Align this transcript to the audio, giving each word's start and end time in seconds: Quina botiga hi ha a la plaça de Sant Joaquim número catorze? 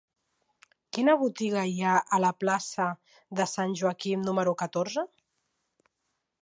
Quina 0.97 1.15
botiga 1.23 1.65
hi 1.73 1.83
ha 1.83 1.91
a 2.17 2.19
la 2.25 2.31
plaça 2.45 2.89
de 3.41 3.49
Sant 3.53 3.77
Joaquim 3.83 4.27
número 4.31 4.57
catorze? 4.65 5.07